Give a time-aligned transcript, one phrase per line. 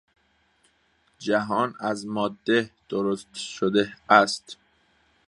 [1.19, 4.57] جهان از ماده درست شده است.